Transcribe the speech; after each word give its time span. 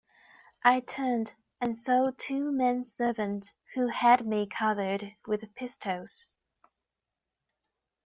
I 0.63 0.79
turned, 0.79 1.35
and 1.61 1.77
saw 1.77 2.09
two 2.17 2.51
men-servants 2.51 3.53
who 3.75 3.89
had 3.89 4.25
me 4.25 4.47
covered 4.47 5.15
with 5.27 5.53
pistols. 5.53 6.25